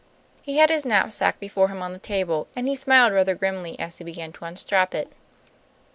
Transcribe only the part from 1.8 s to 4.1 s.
on the table, and he smiled rather grimly as he